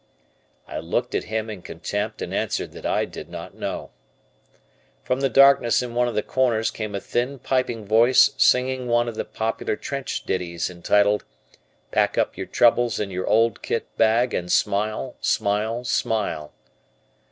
I 0.67 0.79
looked 0.79 1.13
at 1.13 1.25
him 1.25 1.47
in 1.47 1.61
contempt, 1.61 2.23
and 2.23 2.33
answered 2.33 2.71
that 2.71 2.87
I 2.87 3.05
did 3.05 3.29
not 3.29 3.53
know. 3.53 3.91
From 5.03 5.19
the 5.19 5.29
darkness 5.29 5.83
in 5.83 5.93
one 5.93 6.07
of 6.07 6.15
the 6.15 6.23
corners 6.23 6.71
came 6.71 6.95
a 6.95 6.99
thin, 6.99 7.37
piping 7.37 7.85
voice 7.85 8.31
singing 8.35 8.87
one 8.87 9.07
of 9.07 9.13
the 9.13 9.23
popular 9.23 9.75
trench 9.75 10.23
ditties 10.25 10.71
entitled: 10.71 11.23
"Pack 11.91 12.17
up 12.17 12.35
your 12.35 12.47
Troubles 12.47 12.99
in 12.99 13.11
your 13.11 13.27
Old 13.27 13.61
Kit 13.61 13.95
Bag, 13.95 14.33
and 14.33 14.51
Smile, 14.51 15.17
Smile, 15.21 15.83
Smile." 15.83 16.51